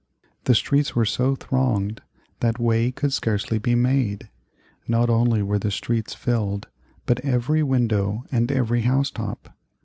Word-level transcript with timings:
The 0.45 0.55
streets 0.55 0.95
were 0.95 1.05
so 1.05 1.35
thronged 1.35 2.01
that 2.39 2.57
way 2.57 2.89
could 2.91 3.13
scarcely 3.13 3.59
be 3.59 3.75
made. 3.75 4.31
Not 4.87 5.11
only 5.11 5.43
were 5.43 5.59
the 5.59 5.69
streets 5.69 6.15
filled, 6.15 6.67
but 7.05 7.19
every 7.23 7.61
window 7.61 8.23
and 8.31 8.51
every 8.51 8.81
house 8.81 9.11
top. 9.11 9.55